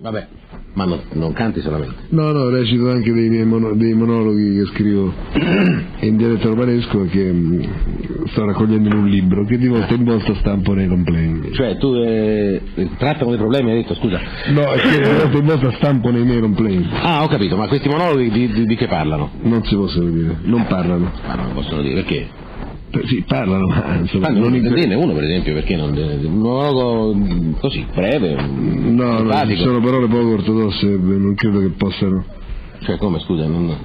[0.00, 0.26] Vabbè,
[0.74, 1.94] ma non, non canti solamente.
[2.10, 5.12] No, no, recito anche dei miei mono- dei monologhi che scrivo
[6.00, 10.34] in dialetto romanesco che mh, sto raccogliendo in un libro che di volta in volta
[10.36, 11.48] stampo nei complain.
[11.52, 12.60] Cioè, tu eh,
[12.96, 14.20] trattano dei problemi, hai detto, scusa.
[14.50, 16.88] No, è che di volta in volta stampo nei miei complain.
[17.02, 19.30] Ah, ho capito, ma questi monologhi di, di- di che parlano?
[19.42, 21.10] Non si possono dire, non parlano.
[21.26, 22.26] Ma non possono dire perché?
[22.90, 25.90] Eh, Sì, parlano, ma insomma, Ah, non non in- dirne uno per esempio, perché non
[25.94, 31.60] un monologo mh, così, breve, mh, No, no, sono parole poco ortodosse, eh, non credo
[31.60, 32.24] che possano.
[32.80, 33.76] Cioè, come, scusa, non...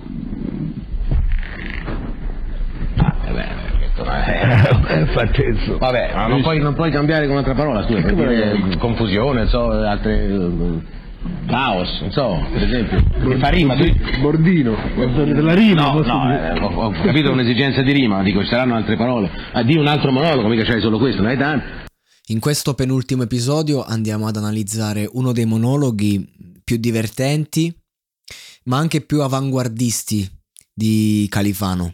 [2.97, 3.61] Ah, eh beh.
[3.95, 5.77] Eh, fattezzo.
[5.77, 9.69] Vabbè, ma non puoi, non puoi cambiare con un'altra parola, scusa, per dire confusione, so,
[9.69, 10.27] altre...
[11.47, 13.03] Caos, non so, per esempio.
[13.03, 13.85] Che fa rima, tu...
[14.21, 14.75] Bordino,
[15.25, 15.91] della rima.
[15.91, 19.29] No, no, eh, ho, ho capito un'esigenza di rima, dico, ci saranno altre parole.
[19.53, 21.65] Ah, di un altro monologo, mica c'hai solo questo, ne hai tanti.
[22.27, 26.25] In questo penultimo episodio andiamo ad analizzare uno dei monologhi
[26.63, 27.75] più divertenti,
[28.65, 30.29] ma anche più avanguardisti
[30.73, 31.93] di Califano.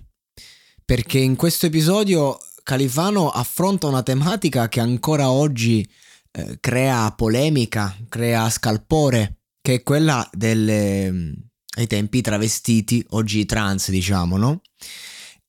[0.86, 5.87] Perché in questo episodio Califano affronta una tematica che ancora oggi
[6.31, 9.39] eh, crea polemica, crea scalpore,
[9.69, 11.31] che è quella delle mm,
[11.77, 14.61] ai tempi travestiti, oggi trans, diciamo, no?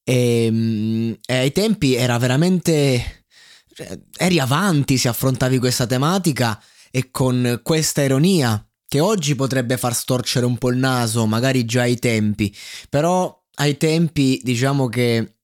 [0.04, 3.24] E, mm, e ai tempi era veramente
[3.72, 9.94] cioè, eri avanti se affrontavi questa tematica e con questa ironia che oggi potrebbe far
[9.94, 12.54] storcere un po' il naso, magari già ai tempi,
[12.90, 15.36] però ai tempi diciamo che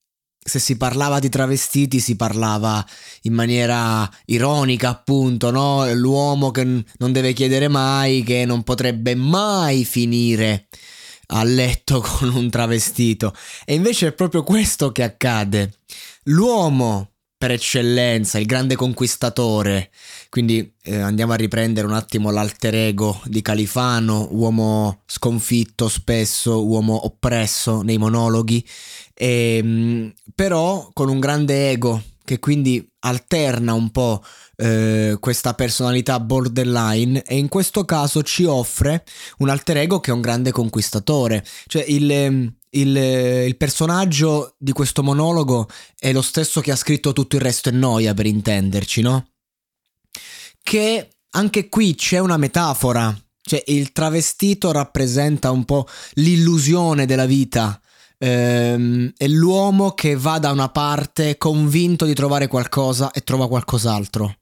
[0.46, 2.84] se si parlava di travestiti si parlava
[3.22, 5.92] in maniera ironica appunto, no?
[5.92, 6.62] L'uomo che
[6.98, 10.68] non deve chiedere mai, che non potrebbe mai finire
[11.28, 13.34] a letto con un travestito.
[13.64, 15.72] E invece è proprio questo che accade.
[16.24, 19.90] L'uomo per eccellenza, il grande conquistatore.
[20.30, 27.04] Quindi eh, andiamo a riprendere un attimo l'alter ego di Califano, uomo sconfitto spesso, uomo
[27.04, 28.66] oppresso nei monologhi,
[29.16, 34.22] ehm, però con un grande ego che quindi alterna un po'
[34.56, 39.04] eh, questa personalità borderline e in questo caso ci offre
[39.38, 41.46] un alter ego che è un grande conquistatore.
[41.66, 45.68] Cioè il, ehm, il, il personaggio di questo monologo
[45.98, 49.28] è lo stesso che ha scritto tutto il resto è noia per intenderci, no?
[50.62, 57.80] Che anche qui c'è una metafora, cioè il travestito rappresenta un po' l'illusione della vita.
[58.18, 64.36] Ehm, è l'uomo che va da una parte convinto di trovare qualcosa e trova qualcos'altro.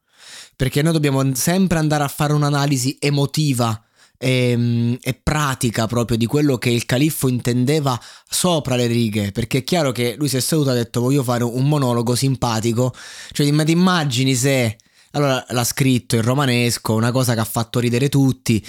[0.56, 3.82] Perché noi dobbiamo sempre andare a fare un'analisi emotiva
[4.16, 9.32] e, e pratica proprio di quello che il califfo intendeva sopra le righe.
[9.32, 12.14] Perché è chiaro che lui si è seduto e ha detto voglio fare un monologo
[12.14, 12.94] simpatico.
[13.32, 14.78] Cioè, ma ti immagini se...
[15.14, 18.64] Allora l'ha scritto in romanesco, una cosa che ha fatto ridere tutti,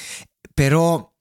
[0.53, 1.11] però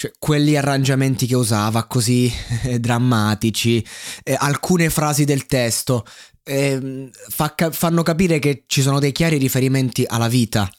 [0.00, 3.86] cioè, quelli arrangiamenti che usava così eh, drammatici,
[4.22, 6.06] eh, alcune frasi del testo
[6.42, 10.70] ehm, fa fanno capire che ci sono dei chiari riferimenti alla vita.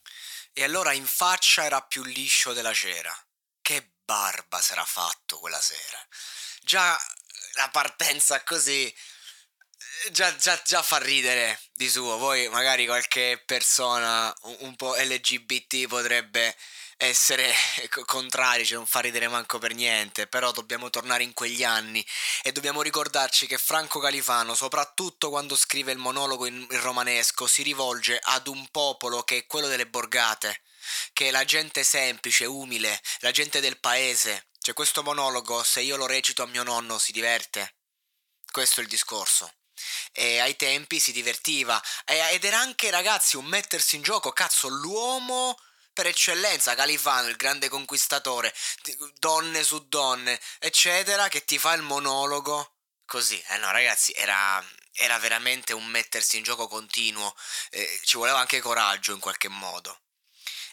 [0.54, 3.14] E allora in faccia era più liscio della cera.
[3.62, 6.00] Che barba s'era fatto quella sera.
[6.64, 6.98] Già
[7.58, 12.18] la partenza così eh, già, già, già fa ridere di suo.
[12.18, 16.56] Poi magari qualche persona un, un po' LGBT potrebbe
[17.04, 17.52] essere
[17.90, 22.06] co- contrari, cioè non fa ridere manco per niente, però dobbiamo tornare in quegli anni
[22.44, 27.64] e dobbiamo ricordarci che Franco Califano, soprattutto quando scrive il monologo in, in romanesco, si
[27.64, 30.62] rivolge ad un popolo che è quello delle borgate,
[31.14, 34.50] che è la gente semplice, umile, la gente del paese.
[34.60, 37.78] Cioè questo monologo, se io lo recito a mio nonno, si diverte.
[38.52, 39.52] Questo è il discorso.
[40.12, 41.82] E ai tempi si divertiva.
[42.06, 44.32] Ed era anche, ragazzi, un mettersi in gioco.
[44.32, 45.58] Cazzo, l'uomo
[45.94, 48.54] per eccellenza, Califano, il grande conquistatore,
[49.20, 53.42] donne su donne, eccetera, che ti fa il monologo così.
[53.50, 57.34] Eh no, ragazzi, era, era veramente un mettersi in gioco continuo,
[57.72, 60.00] eh, ci voleva anche coraggio in qualche modo.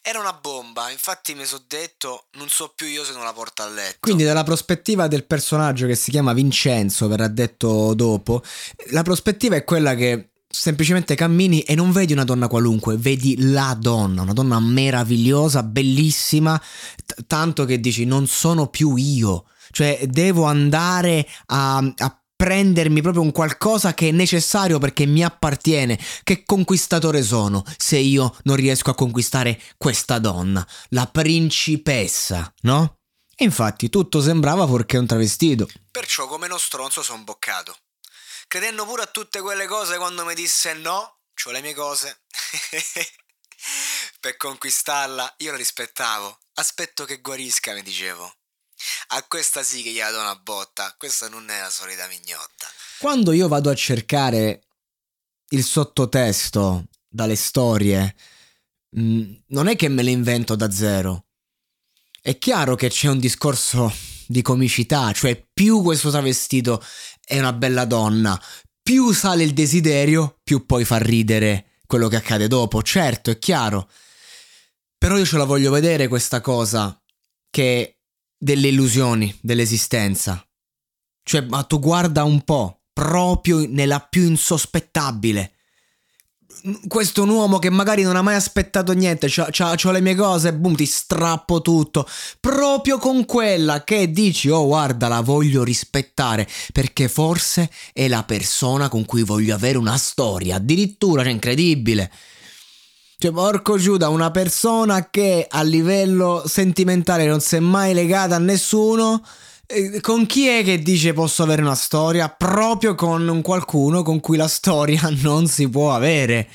[0.00, 3.62] Era una bomba, infatti mi sono detto, non so più io se non la porto
[3.62, 3.98] a letto.
[4.00, 8.42] Quindi dalla prospettiva del personaggio che si chiama Vincenzo, verrà detto dopo,
[8.90, 13.76] la prospettiva è quella che semplicemente cammini e non vedi una donna qualunque, vedi la
[13.78, 16.60] donna, una donna meravigliosa, bellissima,
[17.06, 23.22] t- tanto che dici non sono più io, cioè devo andare a, a prendermi proprio
[23.22, 25.99] un qualcosa che è necessario perché mi appartiene.
[26.25, 32.96] Che conquistatore sono se io non riesco a conquistare questa donna, la principessa, no?
[33.40, 35.69] Infatti tutto sembrava fuorché un travestito.
[35.93, 37.76] Perciò come uno stronzo sono boccato
[38.48, 42.22] credendo pure a tutte quelle cose quando mi disse no, ho le mie cose.
[44.20, 46.36] per conquistarla io la rispettavo.
[46.54, 48.32] Aspetto che guarisca, mi dicevo.
[49.08, 52.66] A questa sì che gliela do una botta, questa non è la solita mignotta.
[52.98, 54.62] Quando io vado a cercare
[55.50, 58.14] il sottotesto dalle storie,
[58.98, 61.26] mm, non è che me le invento da zero.
[62.20, 63.92] È chiaro che c'è un discorso
[64.28, 66.84] di comicità, cioè più questo travestito
[67.25, 68.40] è una bella donna,
[68.82, 72.82] più sale il desiderio, più poi fa ridere quello che accade dopo.
[72.82, 73.90] Certo, è chiaro.
[74.98, 77.00] Però io ce la voglio vedere questa cosa
[77.50, 78.00] che
[78.36, 80.46] delle illusioni dell'esistenza.
[81.22, 85.52] Cioè, ma tu guarda un po', proprio nella più insospettabile
[86.87, 90.14] questo un uomo che magari non ha mai aspettato niente, c'ho, c'ho, c'ho, le mie
[90.14, 92.06] cose, boom, ti strappo tutto.
[92.40, 98.88] Proprio con quella che dici, oh guarda, la voglio rispettare, perché forse è la persona
[98.88, 102.10] con cui voglio avere una storia, addirittura, cioè incredibile.
[103.19, 108.38] Cioè, porco Giuda, una persona che a livello sentimentale non si è mai legata a
[108.38, 109.22] nessuno
[110.00, 112.30] con chi è che dice posso avere una storia?
[112.30, 116.48] Proprio con qualcuno con cui la storia non si può avere.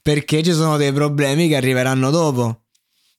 [0.00, 2.62] Perché ci sono dei problemi che arriveranno dopo.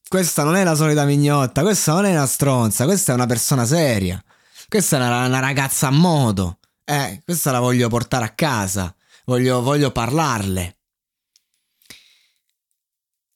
[0.08, 3.66] Questa non è la solita mignotta, questa non è una stronza, questa è una persona
[3.66, 4.24] seria.
[4.70, 6.60] Questa è una, una ragazza a modo.
[6.86, 8.96] Eh, questa la voglio portare a casa.
[9.26, 10.78] Voglio, voglio parlarle.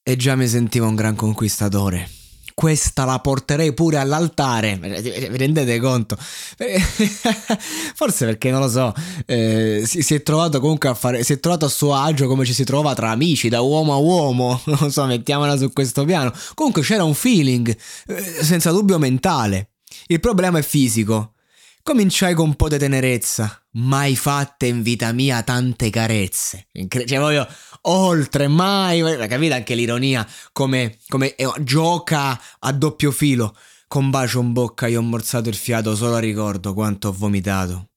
[0.03, 2.18] E già mi sentivo un gran conquistatore
[2.59, 4.77] questa la porterei pure all'altare.
[4.77, 6.17] Vi rendete conto?
[7.95, 8.93] Forse perché non lo so,
[9.25, 12.43] eh, si, si, è trovato comunque a fare, si è trovato a suo agio come
[12.43, 16.33] ci si trova tra amici, da uomo a uomo, non so, mettiamola su questo piano.
[16.53, 17.73] Comunque c'era un feeling,
[18.07, 19.69] eh, senza dubbio mentale.
[20.07, 21.35] Il problema è fisico.
[21.81, 23.63] Cominciai con un po' di tenerezza.
[23.73, 26.67] Mai fatte in vita mia tante carezze.
[26.73, 27.47] Incre- cioè, voglio
[27.83, 29.01] oltre, mai.
[29.27, 30.27] Capite anche l'ironia?
[30.51, 33.55] Come, come eh, gioca a doppio filo.
[33.87, 37.88] Con bacio in bocca io ho morsato il fiato, solo ricordo quanto ho vomitato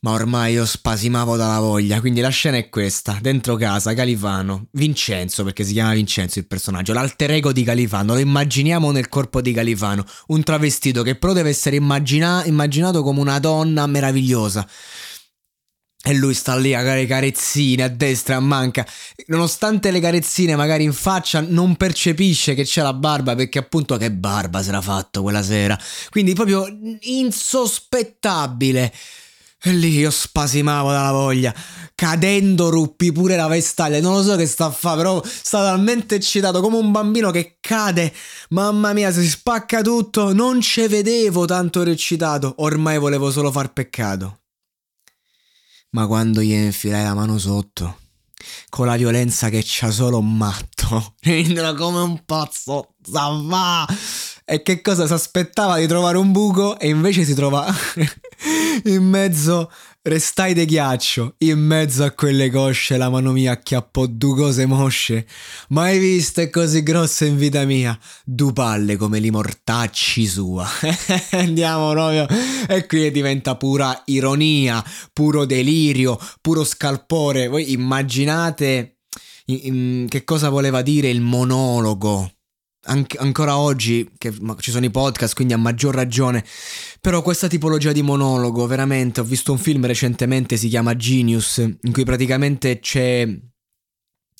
[0.00, 5.44] ma ormai io spasimavo dalla voglia, quindi la scena è questa, dentro casa, Califano, Vincenzo,
[5.44, 9.52] perché si chiama Vincenzo il personaggio, l'alter ego di Califano, lo immaginiamo nel corpo di
[9.52, 14.66] Califano, un travestito che però deve essere immagina- immaginato come una donna meravigliosa.
[16.00, 18.86] E lui sta lì a fare carezzine a destra, a manca.
[19.26, 24.12] Nonostante le carezzine magari in faccia, non percepisce che c'è la barba perché appunto che
[24.12, 25.76] barba si era fatto quella sera.
[26.08, 26.66] Quindi proprio
[27.00, 28.92] insospettabile.
[29.60, 31.54] E lì io spasimavo dalla voglia.
[31.94, 34.00] Cadendo ruppi pure la vestaglia.
[34.00, 37.56] Non lo so che sta a fare, però sta talmente eccitato come un bambino che
[37.60, 38.12] cade.
[38.50, 40.32] Mamma mia, si spacca tutto.
[40.32, 42.54] Non ci vedevo tanto ero eccitato.
[42.58, 44.40] Ormai volevo solo far peccato.
[45.90, 47.98] Ma quando gli infilai la mano sotto,
[48.68, 52.94] con la violenza che c'ha solo un matto, rendila come un pazzo.
[53.02, 53.86] Zavà!
[54.44, 57.66] E che cosa si aspettava di trovare un buco e invece si trova
[58.84, 59.70] in mezzo,
[60.02, 65.26] restai de ghiaccio, in mezzo a quelle cosce la mano mia acchiappò due cose mosce,
[65.68, 70.66] mai viste così grosse in vita mia, due palle come li mortacci sua.
[71.32, 72.26] Andiamo proprio,
[72.68, 77.48] e qui diventa pura ironia, puro delirio, puro scalpore.
[77.48, 78.98] Voi immaginate
[79.44, 82.30] che cosa voleva dire il monologo
[82.88, 86.44] anche, ancora oggi, che ci sono i podcast, quindi a maggior ragione.
[87.00, 91.92] Però questa tipologia di monologo, veramente, ho visto un film recentemente, si chiama Genius, in
[91.92, 93.28] cui praticamente c'è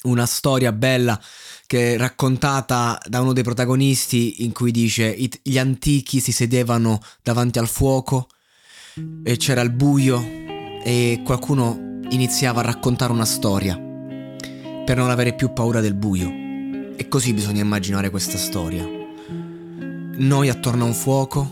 [0.04, 1.20] una storia bella
[1.66, 7.58] che è raccontata da uno dei protagonisti in cui dice gli antichi si sedevano davanti
[7.58, 8.28] al fuoco
[9.24, 10.24] e c'era il buio
[10.84, 16.47] e qualcuno iniziava a raccontare una storia per non avere più paura del buio
[17.00, 18.84] E così bisogna immaginare questa storia.
[20.16, 21.48] Noi attorno a un fuoco,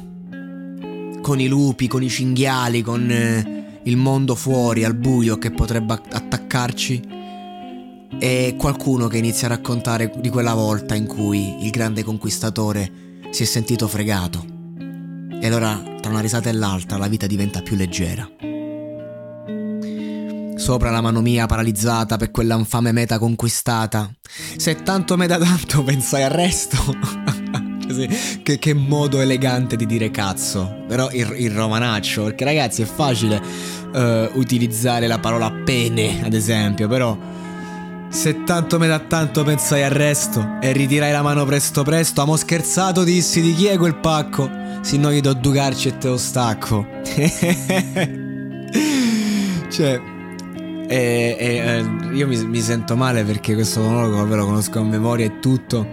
[1.22, 5.92] con i lupi, con i cinghiali, con eh, il mondo fuori al buio che potrebbe
[5.92, 7.00] attaccarci
[8.18, 13.44] e qualcuno che inizia a raccontare di quella volta in cui il grande conquistatore si
[13.44, 14.44] è sentito fregato.
[15.40, 18.28] E allora, tra una risata e l'altra, la vita diventa più leggera.
[20.56, 24.10] Sopra la mano mia paralizzata per quella infame meta conquistata.
[24.56, 26.76] Se tanto me da tanto pensai al resto.
[28.42, 30.84] che, che, modo elegante di dire cazzo.
[30.88, 33.36] Però il, il romanaccio, perché ragazzi è facile
[33.92, 37.16] uh, utilizzare la parola pene, ad esempio, però
[38.08, 42.36] se tanto me da tanto pensai al resto e ritirai la mano presto presto, amo
[42.36, 44.48] scherzato dissi di chi è quel pacco?
[44.80, 46.86] Se no gli do due garci e te lo stacco.
[49.68, 50.14] cioè,
[50.88, 54.84] e, e, e, io mi, mi, sento male perché questo monologo, vabbè, lo conosco a
[54.84, 55.86] memoria e tutto,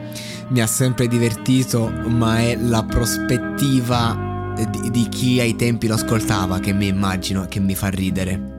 [0.49, 6.59] mi ha sempre divertito, ma è la prospettiva di, di chi ai tempi lo ascoltava
[6.59, 8.51] che mi immagino che mi fa ridere.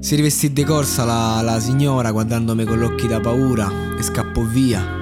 [0.00, 4.42] Si rivestì di corsa la, la signora guardandomi con gli occhi da paura e scappò
[4.42, 4.98] via.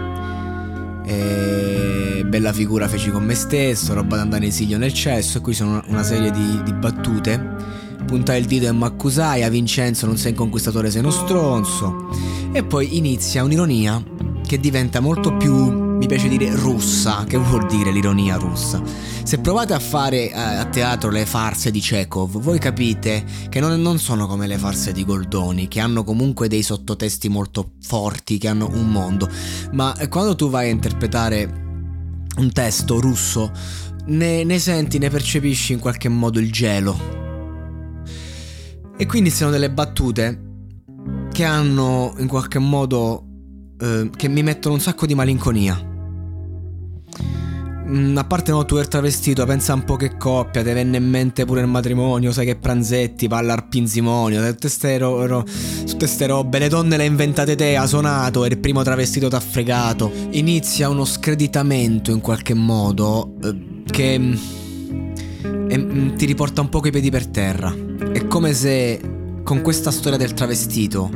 [1.06, 5.40] E bella figura feci con me stesso, roba da andare in siglio nel cesso e
[5.40, 7.86] qui sono una serie di, di battute.
[8.08, 12.08] Puntai il dito e m'accusai, a Vincenzo non sei un conquistatore, sei uno stronzo.
[12.52, 14.02] E poi inizia un'ironia
[14.46, 17.24] che diventa molto più mi piace dire russa.
[17.28, 18.80] Che vuol dire l'ironia russa?
[19.22, 23.78] Se provate a fare eh, a teatro le farse di Chekhov, voi capite che non,
[23.82, 28.48] non sono come le farse di Goldoni, che hanno comunque dei sottotesti molto forti, che
[28.48, 29.28] hanno un mondo.
[29.72, 31.66] Ma quando tu vai a interpretare
[32.38, 33.52] un testo russo,
[34.06, 37.27] ne, ne senti, ne percepisci in qualche modo il gelo.
[39.00, 40.46] E quindi sono delle battute
[41.30, 43.22] che hanno in qualche modo
[43.80, 45.80] eh, che mi mettono un sacco di malinconia.
[47.86, 51.08] Mm, a parte no, tu eri travestito, pensa un po' che coppia, ti venne in
[51.08, 55.44] mente pure il matrimonio, sai che pranzetti, palla al pinzimonio, tutte ste, ro- ro-
[55.86, 59.40] tutte ste robe, le donne le inventate te, ha suonato, eri il primo travestito t'ha
[59.40, 60.10] fregato.
[60.30, 64.34] Inizia uno screditamento in qualche modo eh, che mm,
[65.68, 67.87] eh, ti riporta un po' i piedi per terra.
[68.18, 69.00] È come se
[69.44, 71.08] con questa storia del travestito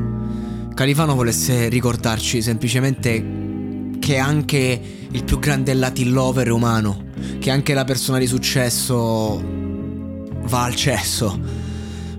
[0.73, 7.06] Califano volesse ricordarci semplicemente che anche il più grande Latin lover umano,
[7.40, 11.40] che anche la persona di successo va al cesso.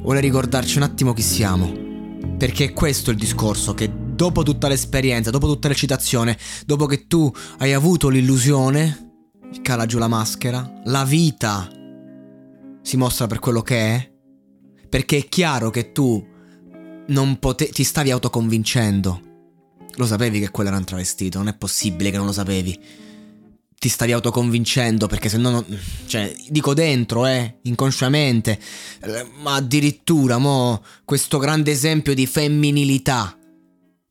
[0.02, 1.72] Vuole ricordarci un attimo chi siamo.
[2.38, 7.32] Perché è questo il discorso, che dopo tutta l'esperienza, dopo tutta l'eccitazione, dopo che tu
[7.60, 9.14] hai avuto l'illusione,
[9.62, 11.70] cala giù la maschera, la vita
[12.82, 14.13] si mostra per quello che è,
[14.94, 16.24] perché è chiaro che tu
[17.08, 19.22] non pote- ti stavi autoconvincendo.
[19.96, 22.80] Lo sapevi che quello era un travestito, non è possibile che non lo sapevi.
[23.76, 28.60] Ti stavi autoconvincendo perché se no, non, cioè, dico dentro, eh, inconsciamente,
[29.42, 33.36] ma addirittura, mo, questo grande esempio di femminilità.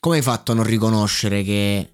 [0.00, 1.92] Come hai fatto a non riconoscere che,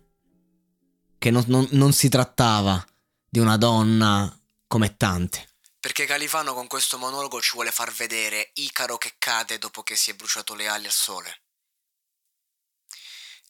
[1.18, 2.82] che non, non, non si trattava
[3.28, 4.34] di una donna
[4.66, 5.47] come tante?
[5.80, 10.10] Perché Califano con questo monologo ci vuole far vedere Icaro che cade dopo che si
[10.10, 11.42] è bruciato le ali al sole.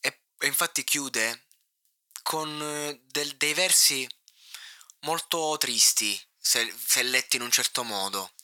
[0.01, 1.47] E, e infatti chiude
[2.23, 4.07] con eh, del, dei versi
[5.01, 8.35] molto tristi, se, se letti in un certo modo.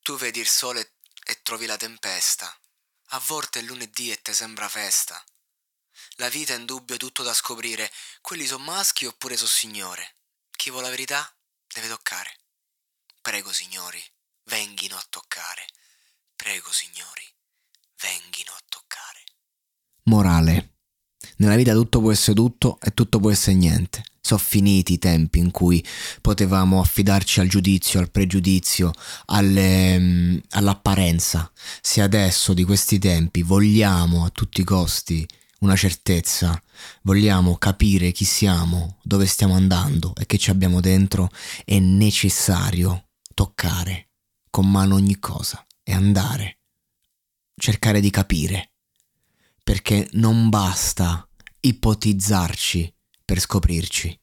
[0.00, 2.56] Tu vedi il sole e trovi la tempesta.
[3.14, 5.22] A volte è lunedì e te sembra festa.
[6.16, 7.92] La vita è in dubbio tutto da scoprire.
[8.20, 10.16] Quelli sono maschi oppure sono signore?
[10.50, 12.41] Chi vuole la verità deve toccare.
[13.22, 14.02] Prego, signori,
[14.46, 15.62] venghino a toccare.
[16.34, 17.22] Prego, signori,
[18.02, 19.22] venghino a toccare.
[20.06, 20.72] Morale.
[21.36, 24.02] Nella vita tutto può essere tutto e tutto può essere niente.
[24.20, 25.86] Sono finiti i tempi in cui
[26.20, 28.90] potevamo affidarci al giudizio, al pregiudizio,
[29.26, 31.48] alle, mm, all'apparenza.
[31.80, 35.24] Se adesso di questi tempi vogliamo a tutti i costi
[35.60, 36.60] una certezza,
[37.02, 41.30] vogliamo capire chi siamo, dove stiamo andando e che ci abbiamo dentro,
[41.64, 44.10] è necessario toccare
[44.50, 46.60] con mano ogni cosa e andare,
[47.56, 48.72] cercare di capire,
[49.62, 51.26] perché non basta
[51.60, 54.21] ipotizzarci per scoprirci.